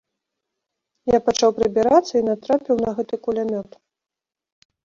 Я 1.15 1.19
пачаў 1.27 1.53
прыбірацца 1.59 2.13
і 2.21 2.23
натрапіў 2.31 2.75
на 2.87 2.95
гэты 3.01 3.15
кулямёт. 3.29 3.79